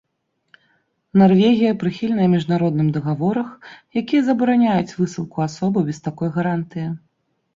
Нарвегія 1.21 1.73
прыхільная 1.83 2.27
міжнародным 2.35 2.87
дагаворах, 2.95 3.49
якія 4.03 4.21
забараняюць 4.29 4.95
высылку 5.01 5.37
асобы 5.47 5.79
без 5.91 5.97
такой 6.09 6.29
гарантыі. 6.39 6.87